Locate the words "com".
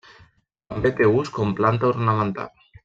1.37-1.55